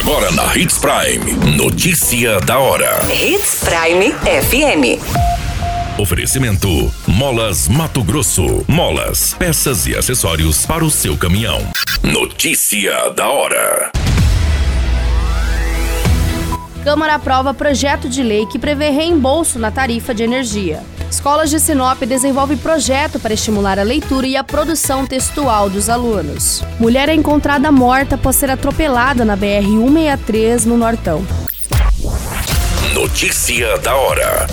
[0.00, 1.56] Agora na Hits Prime.
[1.58, 3.00] Notícia da hora.
[3.12, 4.98] Hits Prime FM.
[6.00, 8.64] Oferecimento: Molas Mato Grosso.
[8.66, 11.60] Molas, peças e acessórios para o seu caminhão.
[12.02, 13.92] Notícia da hora.
[16.82, 20.82] Câmara aprova projeto de lei que prevê reembolso na tarifa de energia.
[21.10, 26.62] Escolas de Sinop desenvolvem projeto para estimular a leitura e a produção textual dos alunos.
[26.78, 31.26] Mulher é encontrada morta após ser atropelada na BR-163 no Nortão.
[32.94, 34.46] Notícia da hora.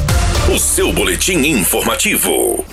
[0.53, 2.65] O seu boletim informativo.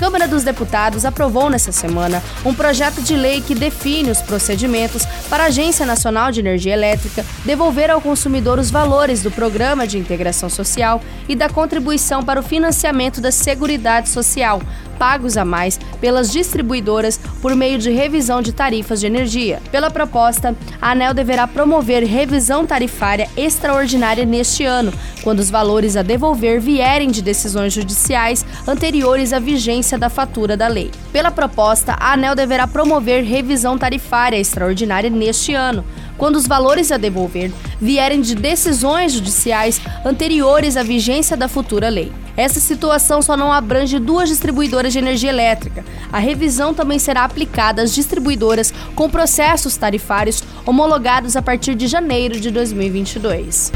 [0.00, 5.42] Câmara dos Deputados aprovou nesta semana um projeto de lei que define os procedimentos para
[5.42, 10.48] a Agência Nacional de Energia Elétrica devolver ao consumidor os valores do Programa de Integração
[10.48, 14.62] Social e da contribuição para o financiamento da Seguridade Social,
[14.98, 19.60] pagos a mais pelas distribuidoras por meio de revisão de tarifas de energia.
[19.70, 26.02] Pela proposta, a ANEL deverá promover revisão tarifária extraordinária neste ano, quando os valores a
[26.02, 30.90] devolver vierem de decisões judiciais anteriores à vigência da fatura da lei.
[31.12, 35.84] Pela proposta, a ANEL deverá promover revisão tarifária extraordinária neste ano,
[36.16, 42.12] quando os valores a devolver vierem de decisões judiciais anteriores à vigência da futura lei.
[42.40, 45.84] Essa situação só não abrange duas distribuidoras de energia elétrica.
[46.10, 52.40] A revisão também será aplicada às distribuidoras com processos tarifários homologados a partir de janeiro
[52.40, 53.70] de 2022.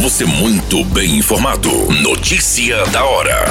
[0.00, 1.70] Você muito bem informado.
[2.00, 3.44] Notícia da hora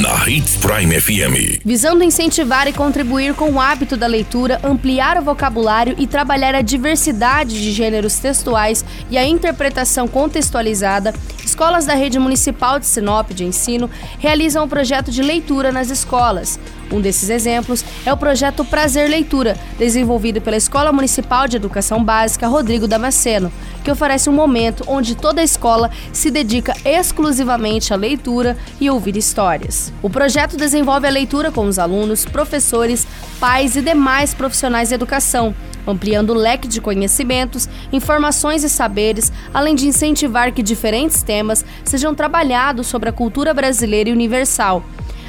[0.00, 1.60] na Hits Prime FM.
[1.64, 6.62] Visando incentivar e contribuir com o hábito da leitura, ampliar o vocabulário e trabalhar a
[6.62, 11.12] diversidade de gêneros textuais e a interpretação contextualizada,
[11.44, 16.58] escolas da rede municipal de Sinop de ensino realizam um projeto de leitura nas escolas.
[16.90, 22.46] Um desses exemplos é o projeto Prazer Leitura, desenvolvido pela Escola Municipal de Educação Básica
[22.46, 23.50] Rodrigo Damasceno,
[23.82, 29.16] que oferece um momento onde toda a escola se dedica exclusivamente à leitura e ouvir
[29.16, 29.92] histórias.
[30.02, 33.06] O projeto desenvolve a leitura com os alunos, professores,
[33.40, 35.54] pais e demais profissionais de educação
[35.86, 42.14] ampliando o leque de conhecimentos, informações e saberes, além de incentivar que diferentes temas sejam
[42.14, 44.84] trabalhados sobre a cultura brasileira e universal,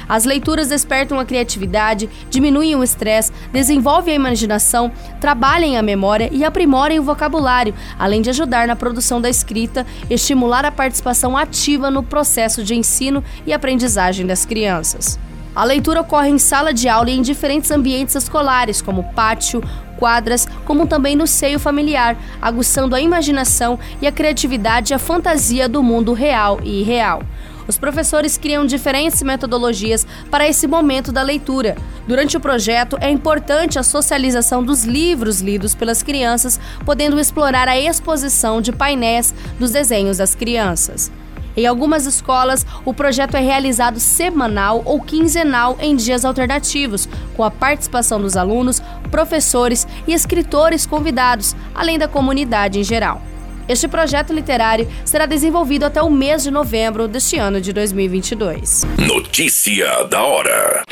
[0.08, 6.44] as leituras despertam a criatividade, diminuem o estresse, desenvolvem a imaginação, trabalhem a memória e
[6.44, 12.02] aprimorem o vocabulário, além de ajudar na produção da escrita, estimular a participação ativa no
[12.02, 15.18] processo de ensino e aprendizagem das crianças.
[15.54, 19.62] A leitura ocorre em sala de aula e em diferentes ambientes escolares, como pátio,
[19.96, 25.68] quadras, como também no seio familiar, aguçando a imaginação e a criatividade e a fantasia
[25.68, 27.22] do mundo real e irreal.
[27.66, 31.76] Os professores criam diferentes metodologias para esse momento da leitura.
[32.06, 37.78] Durante o projeto, é importante a socialização dos livros lidos pelas crianças, podendo explorar a
[37.78, 41.10] exposição de painéis dos desenhos das crianças.
[41.56, 47.50] Em algumas escolas, o projeto é realizado semanal ou quinzenal em dias alternativos, com a
[47.50, 53.22] participação dos alunos, professores e escritores convidados, além da comunidade em geral.
[53.68, 58.84] Este projeto literário será desenvolvido até o mês de novembro deste ano de 2022.
[58.98, 60.82] Notícia da hora.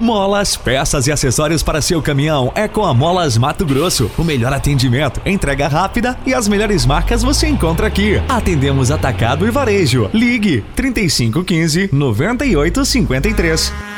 [0.00, 4.10] Molas, peças e acessórios para seu caminhão é com a Molas Mato Grosso.
[4.18, 8.20] O melhor atendimento, entrega rápida e as melhores marcas você encontra aqui.
[8.28, 10.10] Atendemos atacado e varejo.
[10.12, 13.95] Ligue 3515 9853.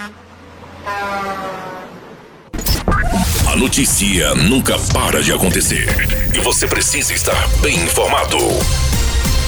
[3.58, 5.88] Notícia nunca para de acontecer
[6.32, 8.38] e você precisa estar bem informado.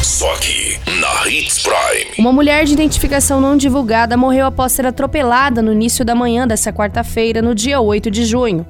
[0.02, 2.10] Só aqui, na Hits Prime.
[2.18, 6.72] Uma mulher de identificação não divulgada morreu após ser atropelada no início da manhã desta
[6.72, 8.66] quarta-feira, no dia 8 de junho.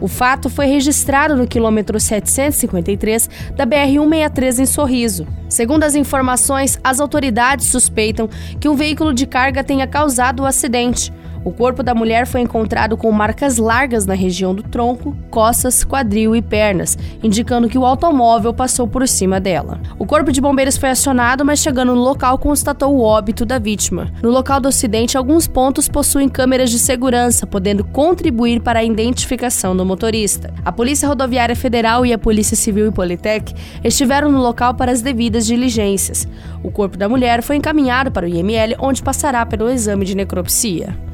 [0.00, 5.26] O fato foi registrado no quilômetro 753 da BR-163 em Sorriso.
[5.48, 8.28] Segundo as informações, as autoridades suspeitam
[8.60, 11.12] que um veículo de carga tenha causado o acidente.
[11.44, 16.34] O corpo da mulher foi encontrado com marcas largas na região do tronco, costas, quadril
[16.34, 19.78] e pernas, indicando que o automóvel passou por cima dela.
[19.98, 24.10] O corpo de bombeiros foi acionado, mas chegando no local constatou o óbito da vítima.
[24.22, 29.76] No local do acidente, alguns pontos possuem câmeras de segurança, podendo contribuir para a identificação
[29.76, 30.50] do motorista.
[30.64, 33.54] A Polícia Rodoviária Federal e a Polícia Civil e Politec
[33.84, 36.26] estiveram no local para as devidas diligências.
[36.62, 40.96] O corpo da mulher foi encaminhado para o IML, onde passará pelo exame de necropsia.